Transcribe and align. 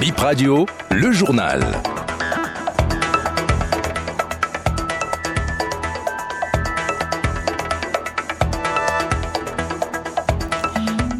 Bip 0.00 0.16
Radio, 0.20 0.64
le 0.92 1.10
journal. 1.10 1.60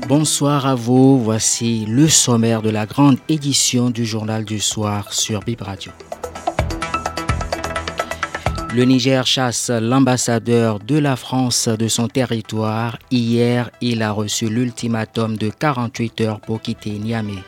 Bonsoir 0.07 0.65
à 0.67 0.77
vous, 0.77 1.19
voici 1.21 1.87
le 1.87 2.07
sommaire 2.07 2.63
de 2.63 2.71
la 2.71 2.87
grande 2.87 3.19
édition 3.29 3.91
du 3.91 4.07
journal 4.07 4.45
du 4.45 4.61
soir 4.61 5.13
sur 5.13 5.41
Bip 5.41 5.63
Radio. 5.63 5.91
Le 8.73 8.85
Niger 8.85 9.27
chasse 9.27 9.71
l'ambassadeur 9.71 10.79
de 10.79 10.99
la 10.99 11.17
France 11.17 11.67
de 11.67 11.89
son 11.89 12.07
territoire. 12.07 12.97
Hier, 13.11 13.71
il 13.81 14.03
a 14.05 14.13
reçu 14.13 14.49
l'ultimatum 14.49 15.37
de 15.37 15.51
48 15.51 16.21
heures 16.21 16.41
pour 16.41 16.63
quitter 16.63 16.91
Niamey. 16.91 17.43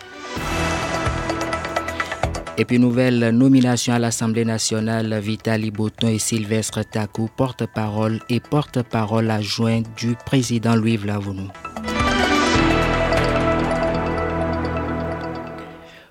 Et 2.61 2.67
puis 2.67 2.79
nouvelle 2.79 3.31
nomination 3.31 3.95
à 3.95 3.99
l'Assemblée 3.99 4.45
nationale, 4.45 5.19
Vitali 5.19 5.71
Bouton 5.71 6.09
et 6.09 6.19
Sylvestre 6.19 6.83
Takou, 6.85 7.31
porte-parole 7.35 8.21
et 8.29 8.39
porte-parole 8.39 9.31
adjoint 9.31 9.81
du 9.97 10.15
président 10.27 10.77
Louis 10.77 10.99
Vlavounou. 10.99 11.49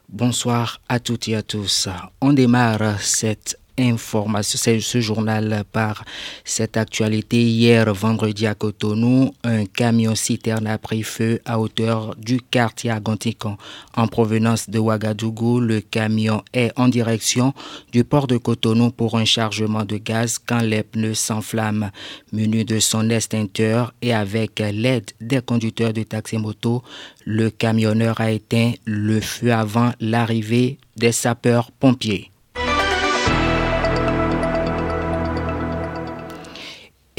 Bonsoir 0.10 0.82
à 0.90 1.00
toutes 1.00 1.28
et 1.28 1.36
à 1.36 1.44
tous. 1.44 1.88
On 2.20 2.34
démarre 2.34 3.00
cette 3.00 3.60
information, 3.80 4.80
ce 4.80 5.02
journal 5.02 5.64
par 5.72 6.04
cette 6.44 6.78
actualité. 6.78 7.42
Hier, 7.42 7.94
vendredi 7.94 8.46
à 8.46 8.56
Cotonou, 8.56 9.34
un 9.44 9.66
camion 9.66 10.16
citerne 10.16 10.68
a 10.68 10.78
pris 10.78 11.04
feu 11.04 11.40
à 11.46 11.60
hauteur 11.60 12.16
du 12.18 12.42
quartier 12.42 12.92
Agantican. 12.92 13.58
En 13.96 14.08
provenance 14.08 14.70
de 14.70 14.80
Ouagadougou, 14.80 15.60
le 15.60 15.82
camion 15.82 16.44
est 16.54 16.72
en 16.76 16.88
direction 16.88 17.54
du 17.92 18.04
port 18.04 18.28
de 18.28 18.38
Cotonou 18.38 18.92
pour 18.92 19.18
un 19.18 19.26
chargement 19.26 19.86
de 19.86 19.98
gaz 19.98 20.40
quand 20.40 20.62
les 20.62 20.84
pneus 20.84 21.16
s'enflamment. 21.16 21.92
Menu 22.32 22.64
de 22.64 22.80
son 22.80 23.10
extincteur 23.10 23.94
et 24.02 24.14
avec 24.14 24.60
l'aide 24.60 25.12
des 25.22 25.42
conducteurs 25.42 25.94
de 25.94 26.04
taxi-moto, 26.04 26.84
le 27.26 27.50
camionneur 27.50 28.20
a 28.22 28.32
éteint 28.32 28.74
le 28.86 29.20
feu 29.20 29.54
avant 29.54 29.92
l'arrivée 30.00 30.78
des 30.96 31.12
sapeurs-pompiers. 31.12 32.32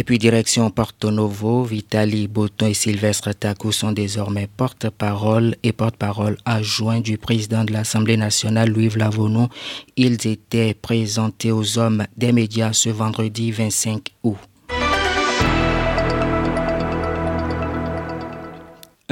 Et 0.01 0.03
puis 0.03 0.19
direction 0.19 0.71
Porto 0.71 1.11
Novo, 1.11 1.63
Vitali 1.63 2.27
Boton 2.27 2.69
et 2.69 2.73
Sylvestre 2.73 3.35
Takou 3.35 3.71
sont 3.71 3.93
désormais 3.93 4.49
porte-parole 4.57 5.57
et 5.63 5.73
porte-parole 5.73 6.39
adjoints 6.47 7.03
du 7.03 7.19
président 7.19 7.65
de 7.65 7.75
l'Assemblée 7.75 8.17
nationale 8.17 8.71
Louis 8.71 8.89
Vlavono. 8.89 9.51
Ils 9.99 10.27
étaient 10.27 10.73
présentés 10.73 11.53
aux 11.53 11.79
hommes 11.79 12.07
des 12.17 12.33
médias 12.33 12.73
ce 12.73 12.89
vendredi 12.89 13.53
25 13.53 14.09
août. 14.23 14.39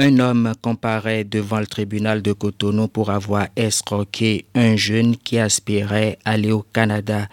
Un 0.01 0.17
homme 0.17 0.53
comparaît 0.61 1.23
devant 1.23 1.59
le 1.59 1.67
tribunal 1.67 2.23
de 2.23 2.33
Cotonou 2.33 2.87
pour 2.87 3.11
avoir 3.11 3.47
escroqué 3.55 4.45
un 4.55 4.75
jeune 4.75 5.17
qui 5.17 5.37
aspirait 5.37 6.17
aller 6.25 6.51
au 6.51 6.63
Canada. 6.63 7.27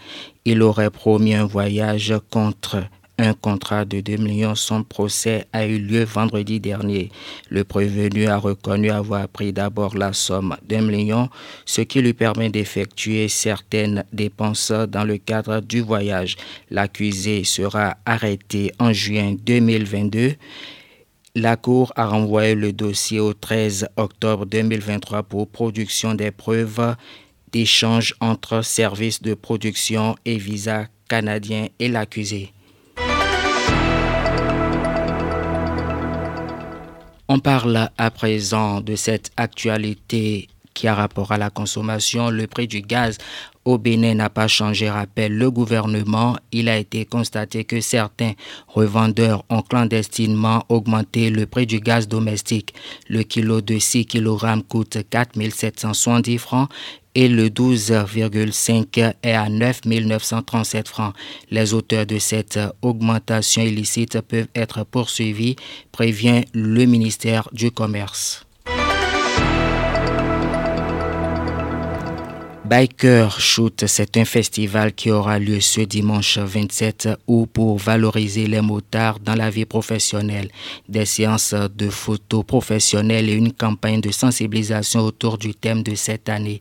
Il 0.44 0.62
aurait 0.62 0.90
promis 0.90 1.34
un 1.34 1.46
voyage 1.46 2.12
contre 2.30 2.82
un 3.18 3.34
contrat 3.34 3.84
de 3.84 4.00
2 4.00 4.16
millions. 4.16 4.54
Son 4.54 4.82
procès 4.82 5.46
a 5.52 5.66
eu 5.66 5.78
lieu 5.78 6.04
vendredi 6.04 6.60
dernier. 6.60 7.10
Le 7.48 7.64
prévenu 7.64 8.26
a 8.26 8.36
reconnu 8.36 8.90
avoir 8.90 9.28
pris 9.28 9.52
d'abord 9.52 9.96
la 9.96 10.12
somme 10.12 10.56
d'un 10.66 10.82
million, 10.82 11.28
ce 11.64 11.80
qui 11.80 12.00
lui 12.02 12.12
permet 12.12 12.50
d'effectuer 12.50 13.28
certaines 13.28 14.04
dépenses 14.12 14.70
dans 14.70 15.04
le 15.04 15.18
cadre 15.18 15.60
du 15.60 15.80
voyage. 15.80 16.36
L'accusé 16.70 17.44
sera 17.44 17.96
arrêté 18.04 18.72
en 18.78 18.92
juin 18.92 19.34
2022. 19.44 20.34
La 21.34 21.56
Cour 21.56 21.92
a 21.96 22.06
renvoyé 22.06 22.54
le 22.54 22.72
dossier 22.72 23.20
au 23.20 23.34
13 23.34 23.88
octobre 23.96 24.46
2023 24.46 25.22
pour 25.22 25.48
production 25.48 26.14
des 26.14 26.30
preuves 26.30 26.96
d'échange 27.52 28.14
entre 28.20 28.62
services 28.62 29.20
de 29.20 29.34
production 29.34 30.16
et 30.24 30.38
visa 30.38 30.86
canadien 31.08 31.68
et 31.78 31.88
l'accusé. 31.88 32.52
On 37.36 37.40
parle 37.40 37.90
à 37.98 38.10
présent 38.10 38.80
de 38.80 38.96
cette 38.96 39.30
actualité 39.36 40.48
qui 40.72 40.88
a 40.88 40.94
rapport 40.94 41.32
à 41.32 41.36
la 41.36 41.50
consommation. 41.50 42.30
Le 42.30 42.46
prix 42.46 42.66
du 42.66 42.80
gaz 42.80 43.18
au 43.66 43.78
Bénin 43.78 44.14
n'a 44.14 44.30
pas 44.30 44.48
changé, 44.48 44.88
rappelle 44.88 45.36
le 45.36 45.50
gouvernement. 45.50 46.36
Il 46.52 46.68
a 46.68 46.78
été 46.78 47.04
constaté 47.04 47.64
que 47.64 47.80
certains 47.80 48.32
revendeurs 48.68 49.44
ont 49.50 49.62
clandestinement 49.62 50.64
augmenté 50.68 51.30
le 51.30 51.46
prix 51.46 51.66
du 51.66 51.80
gaz 51.80 52.08
domestique. 52.08 52.74
Le 53.08 53.24
kilo 53.24 53.60
de 53.60 53.78
6 53.78 54.06
kg 54.06 54.62
coûte 54.68 54.98
4 55.10 55.32
770 55.50 56.38
francs 56.38 56.70
et 57.16 57.28
le 57.28 57.48
12,5 57.48 59.14
est 59.22 59.32
à 59.32 59.48
9 59.48 59.84
937 59.86 60.86
francs. 60.86 61.14
Les 61.50 61.74
auteurs 61.74 62.06
de 62.06 62.18
cette 62.18 62.60
augmentation 62.82 63.62
illicite 63.62 64.20
peuvent 64.20 64.48
être 64.54 64.84
poursuivis, 64.84 65.56
prévient 65.90 66.44
le 66.52 66.84
ministère 66.84 67.48
du 67.52 67.72
Commerce. 67.72 68.45
Biker 72.68 73.38
Shoot, 73.38 73.84
c'est 73.86 74.16
un 74.16 74.24
festival 74.24 74.92
qui 74.92 75.12
aura 75.12 75.38
lieu 75.38 75.60
ce 75.60 75.82
dimanche 75.82 76.36
27 76.38 77.10
août 77.28 77.48
pour 77.52 77.78
valoriser 77.78 78.48
les 78.48 78.60
motards 78.60 79.20
dans 79.20 79.36
la 79.36 79.50
vie 79.50 79.64
professionnelle. 79.64 80.50
Des 80.88 81.04
séances 81.04 81.54
de 81.54 81.88
photos 81.88 82.44
professionnelles 82.44 83.28
et 83.28 83.34
une 83.34 83.52
campagne 83.52 84.00
de 84.00 84.10
sensibilisation 84.10 85.02
autour 85.02 85.38
du 85.38 85.54
thème 85.54 85.84
de 85.84 85.94
cette 85.94 86.28
année 86.28 86.60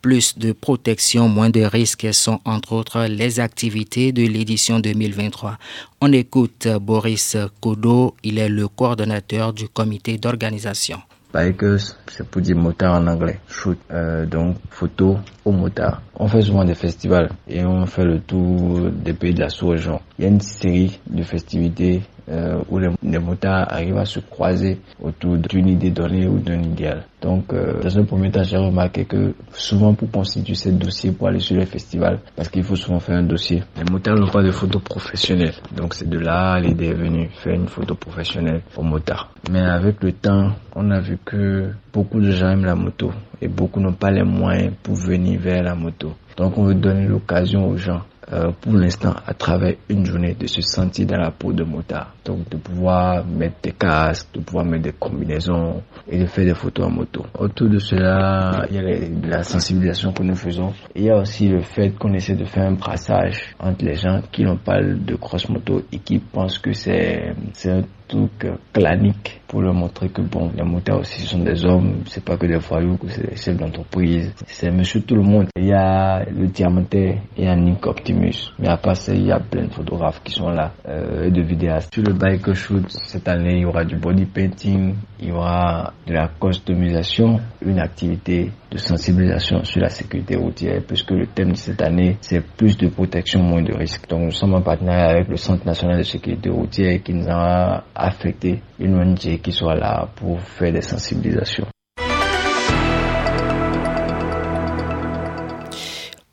plus 0.00 0.36
de 0.36 0.52
protection, 0.52 1.28
moins 1.28 1.50
de 1.50 1.60
risques 1.60 2.12
sont 2.12 2.40
entre 2.44 2.72
autres 2.72 3.04
les 3.04 3.38
activités 3.38 4.10
de 4.10 4.22
l'édition 4.26 4.80
2023. 4.80 5.58
On 6.00 6.12
écoute 6.12 6.66
Boris 6.80 7.36
Kodo, 7.60 8.16
il 8.24 8.38
est 8.38 8.48
le 8.48 8.66
coordonnateur 8.68 9.52
du 9.52 9.68
comité 9.68 10.18
d'organisation. 10.18 11.00
Bikers, 11.32 11.96
c'est 12.08 12.28
pour 12.28 12.42
dire 12.42 12.56
motard 12.56 13.00
en 13.00 13.06
anglais. 13.06 13.38
Shoot, 13.48 13.78
euh, 13.90 14.26
donc 14.26 14.56
photo 14.70 15.18
au 15.44 15.52
motard. 15.52 16.02
On 16.14 16.28
fait 16.28 16.42
souvent 16.42 16.64
des 16.64 16.74
festivals 16.74 17.30
et 17.48 17.64
on 17.64 17.86
fait 17.86 18.04
le 18.04 18.20
tour 18.20 18.90
des 18.90 19.14
pays 19.14 19.32
de 19.32 19.40
la 19.40 19.48
sous-région. 19.48 20.00
Il 20.18 20.24
y 20.24 20.28
a 20.28 20.30
une 20.30 20.40
série 20.40 21.00
de 21.08 21.22
festivités 21.22 22.02
euh, 22.28 22.58
où 22.68 22.78
les, 22.78 23.18
motards 23.18 23.66
arrivent 23.72 23.98
à 23.98 24.04
se 24.04 24.20
croiser 24.20 24.78
autour 25.02 25.36
d'une 25.38 25.68
idée 25.68 25.90
donnée 25.90 26.26
ou 26.28 26.38
d'un 26.38 26.60
idéal. 26.62 27.04
Donc, 27.20 27.52
euh, 27.52 27.80
dans 27.82 27.98
un 27.98 28.04
premier 28.04 28.30
temps, 28.30 28.42
j'ai 28.42 28.56
remarqué 28.56 29.04
que 29.04 29.34
souvent 29.52 29.94
pour 29.94 30.10
constituer 30.10 30.54
ce 30.54 30.70
dossier, 30.70 31.12
pour 31.12 31.28
aller 31.28 31.40
sur 31.40 31.56
les 31.56 31.66
festivals, 31.66 32.20
parce 32.36 32.48
qu'il 32.48 32.62
faut 32.62 32.76
souvent 32.76 33.00
faire 33.00 33.16
un 33.18 33.22
dossier, 33.24 33.62
les 33.76 33.90
motards 33.90 34.16
n'ont 34.16 34.28
pas 34.28 34.42
de 34.42 34.50
photo 34.50 34.78
professionnelle. 34.78 35.54
Donc, 35.76 35.94
c'est 35.94 36.08
de 36.08 36.18
là 36.18 36.58
l'idée 36.60 36.86
est 36.88 36.94
venue, 36.94 37.28
faire 37.32 37.54
une 37.54 37.68
photo 37.68 37.94
professionnelle 37.94 38.62
aux 38.76 38.82
motards. 38.82 39.32
Mais 39.50 39.60
avec 39.60 40.02
le 40.02 40.12
temps, 40.12 40.52
on 40.74 40.90
a 40.90 41.00
vu 41.00 41.18
que 41.24 41.70
beaucoup 41.92 42.20
de 42.20 42.30
gens 42.30 42.50
aiment 42.50 42.64
la 42.64 42.74
moto 42.74 43.10
et 43.40 43.48
beaucoup 43.48 43.80
n'ont 43.80 43.92
pas 43.92 44.10
les 44.10 44.22
moyens 44.24 44.72
pour 44.82 44.94
venir 44.94 45.40
vers 45.40 45.62
la 45.62 45.74
moto. 45.74 46.12
Donc, 46.36 46.56
on 46.58 46.64
veut 46.64 46.74
donner 46.74 47.06
l'occasion 47.06 47.68
aux 47.68 47.76
gens 47.76 48.02
euh, 48.32 48.50
pour 48.60 48.72
l'instant 48.74 49.14
à 49.26 49.34
travers 49.34 49.74
une 49.88 50.06
journée 50.06 50.34
de 50.34 50.46
se 50.46 50.62
sentir 50.62 51.06
dans 51.06 51.18
la 51.18 51.30
peau 51.30 51.52
de 51.52 51.64
motard. 51.64 52.14
Donc 52.24 52.48
de 52.48 52.56
pouvoir 52.56 53.26
mettre 53.26 53.56
des 53.62 53.72
casques, 53.72 54.28
de 54.34 54.40
pouvoir 54.40 54.64
mettre 54.64 54.84
des 54.84 54.92
combinaisons 54.92 55.82
et 56.08 56.18
de 56.18 56.26
faire 56.26 56.44
des 56.44 56.54
photos 56.54 56.86
en 56.86 56.90
moto. 56.90 57.26
Autour 57.38 57.68
de 57.68 57.78
cela, 57.78 58.66
il 58.70 58.76
y 58.76 58.78
a 58.78 59.28
la 59.28 59.42
sensibilisation 59.42 60.12
que 60.12 60.22
nous 60.22 60.34
faisons. 60.36 60.72
il 60.94 61.04
y 61.04 61.10
a 61.10 61.18
aussi 61.18 61.48
le 61.48 61.60
fait 61.60 61.90
qu'on 61.90 62.12
essaie 62.14 62.34
de 62.34 62.44
faire 62.44 62.64
un 62.64 62.72
brassage 62.72 63.54
entre 63.58 63.84
les 63.84 63.94
gens 63.94 64.20
qui 64.30 64.44
n'ont 64.44 64.56
pas 64.56 64.80
de 64.80 65.14
cross 65.16 65.48
moto 65.48 65.82
et 65.92 65.98
qui 65.98 66.18
pensent 66.18 66.58
que 66.58 66.72
c'est 66.72 67.34
un 67.66 67.82
truc 68.12 68.46
clanique 68.74 69.40
pour 69.48 69.62
leur 69.62 69.72
montrer 69.72 70.08
que 70.10 70.20
bon, 70.20 70.50
les 70.54 70.62
motards 70.62 71.00
aussi 71.00 71.22
sont 71.22 71.38
des 71.38 71.64
hommes, 71.64 72.02
c'est 72.06 72.22
pas 72.24 72.36
que 72.36 72.46
des 72.46 72.58
voyous, 72.58 72.98
c'est 73.08 73.30
des 73.30 73.36
chefs 73.36 73.56
d'entreprise, 73.56 74.34
c'est 74.46 74.70
monsieur 74.70 75.00
tout 75.00 75.14
le 75.14 75.22
monde. 75.22 75.46
Il 75.56 75.66
y 75.66 75.72
a 75.72 76.24
le 76.24 76.46
diamantais 76.46 77.18
et 77.38 77.48
un 77.48 77.56
Nick 77.56 77.86
Optimus, 77.86 78.52
mais 78.58 78.68
à 78.68 78.76
part 78.76 78.96
ça, 78.96 79.14
il 79.14 79.26
y 79.26 79.32
a 79.32 79.40
plein 79.40 79.64
de 79.64 79.72
photographes 79.72 80.22
qui 80.22 80.32
sont 80.32 80.50
là, 80.50 80.72
euh, 80.86 81.26
et 81.26 81.30
de 81.30 81.40
vidéastes. 81.40 81.92
Sur 81.94 82.02
le 82.02 82.12
bike 82.12 82.52
shoot, 82.52 82.84
cette 82.88 83.28
année, 83.28 83.56
il 83.56 83.60
y 83.60 83.64
aura 83.64 83.84
du 83.84 83.96
body 83.96 84.26
painting, 84.26 84.94
il 85.20 85.28
y 85.28 85.32
aura 85.32 85.92
de 86.06 86.12
la 86.12 86.28
customisation, 86.40 87.40
une 87.64 87.78
activité 87.78 88.50
de 88.72 88.78
sensibilisation 88.78 89.62
sur 89.64 89.80
la 89.80 89.88
sécurité 89.90 90.36
routière, 90.36 90.82
puisque 90.86 91.10
le 91.10 91.26
thème 91.26 91.52
de 91.52 91.56
cette 91.56 91.82
année, 91.82 92.16
c'est 92.20 92.40
plus 92.40 92.76
de 92.76 92.88
protection, 92.88 93.42
moins 93.42 93.62
de 93.62 93.74
risques. 93.74 94.08
Donc 94.08 94.22
nous 94.22 94.30
sommes 94.30 94.54
en 94.54 94.62
partenariat 94.62 95.10
avec 95.10 95.28
le 95.28 95.36
Centre 95.36 95.66
national 95.66 95.98
de 95.98 96.02
sécurité 96.02 96.48
routière 96.50 97.02
qui 97.02 97.12
nous 97.12 97.28
a 97.28 97.84
affecté 97.94 98.62
une 98.78 98.94
ONG 98.96 99.40
qui 99.42 99.52
soit 99.52 99.76
là 99.76 100.08
pour 100.16 100.40
faire 100.40 100.72
des 100.72 100.80
sensibilisations. 100.82 101.71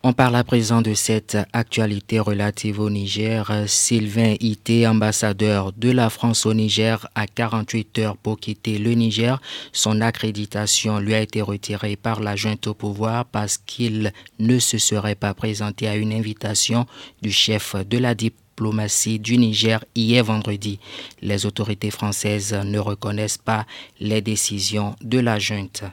On 0.10 0.14
parle 0.14 0.38
à 0.38 0.44
présent 0.44 0.82
de 0.82 0.96
cette 0.96 1.38
actualité 1.54 2.20
relative 2.20 2.80
au 2.80 2.90
Niger. 2.90 3.52
Sylvain 3.68 4.34
Ité, 4.40 4.88
ambassadeur 4.88 5.72
de 5.72 5.92
la 5.92 6.10
France 6.10 6.48
au 6.48 6.54
Niger, 6.56 7.08
a 7.14 7.28
48 7.28 8.00
heures 8.00 8.18
pour 8.18 8.40
quitter 8.40 8.80
le 8.80 8.94
Niger. 8.94 9.40
Son 9.72 10.02
accréditation 10.02 10.98
lui 10.98 11.14
a 11.14 11.22
été 11.22 11.44
retirée 11.44 11.96
par 11.96 12.22
la 12.22 12.36
junte 12.36 12.66
au 12.66 12.74
pouvoir 12.74 13.24
parce 13.26 13.60
qu'il 13.60 14.12
ne 14.40 14.58
se 14.58 14.80
serait 14.80 15.14
pas 15.14 15.36
présenté 15.36 15.88
à 15.88 15.96
une 15.96 16.12
invitation 16.12 16.88
du 17.22 17.32
chef 17.32 17.76
de 17.76 18.00
la 18.00 18.16
diplomatie 18.16 19.20
du 19.20 19.38
Niger 19.38 19.86
hier 19.94 20.24
vendredi. 20.24 20.80
Les 21.22 21.46
autorités 21.46 21.92
françaises 21.92 22.56
ne 22.56 22.80
reconnaissent 22.80 23.38
pas 23.38 23.68
les 24.00 24.22
décisions 24.22 24.96
de 25.04 25.20
la 25.20 25.38
junte. 25.38 25.84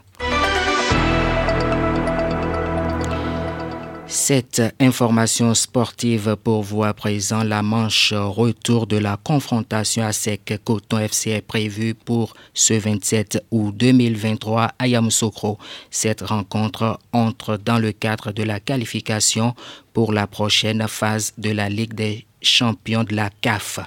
Cette 4.08 4.62
information 4.79 5.53
sportive 5.55 6.37
pour 6.43 6.62
vous 6.62 6.85
à 6.85 6.94
présent, 6.94 7.43
la 7.43 7.62
manche 7.62 8.12
retour 8.14 8.87
de 8.87 8.97
la 8.97 9.17
confrontation 9.17 10.05
à 10.05 10.12
sec 10.12 10.61
Coton 10.64 11.00
FC 11.00 11.31
est 11.31 11.41
prévue 11.41 11.94
pour 11.94 12.35
ce 12.55 12.75
27 12.75 13.44
août 13.50 13.75
2023 13.76 14.73
à 14.79 14.87
Yamoussoukro. 14.87 15.58
Cette 15.91 16.20
rencontre 16.20 17.00
entre 17.12 17.56
dans 17.56 17.79
le 17.79 17.91
cadre 17.91 18.31
de 18.31 18.44
la 18.44 18.61
qualification 18.61 19.55
pour 19.93 20.12
la 20.12 20.29
prochaine 20.29 20.87
phase 20.87 21.32
de 21.37 21.50
la 21.50 21.69
Ligue 21.69 21.94
des 21.94 22.26
champions 22.41 23.02
de 23.02 23.17
la 23.17 23.31
CAF. 23.41 23.81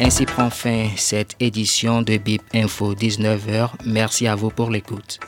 Ainsi 0.00 0.24
prend 0.24 0.50
fin 0.50 0.88
cette 0.96 1.36
édition 1.38 2.00
de 2.00 2.16
BIP 2.16 2.42
Info 2.54 2.94
19h. 2.94 3.70
Merci 3.84 4.26
à 4.26 4.34
vous 4.34 4.50
pour 4.50 4.70
l'écoute. 4.70 5.20